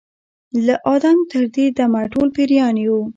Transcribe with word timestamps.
له 0.65 0.75
آدمه 0.93 1.25
تر 1.31 1.43
دې 1.55 1.65
دمه 1.77 2.01
ټول 2.13 2.27
پیران 2.37 2.75
یو 2.85 2.99